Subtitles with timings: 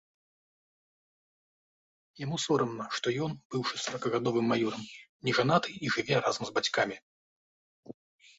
[2.23, 4.83] Яму сорамна, што ён, быўшы саракагадовым маёрам,
[5.29, 6.97] не жанаты і жыве разам з бацькамі.